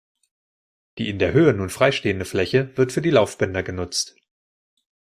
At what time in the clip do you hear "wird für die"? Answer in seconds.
2.75-3.11